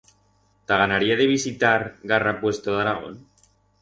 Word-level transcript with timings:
T'aganaría 0.69 1.15
de 1.19 1.27
visitar 1.33 1.85
garra 2.13 2.33
puesto 2.41 2.77
d'Aragón? 2.79 3.21